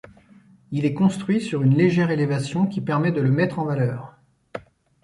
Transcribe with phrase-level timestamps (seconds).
[0.71, 4.17] Il est construit sur une légère élévation qui permet de le mettre en valeur.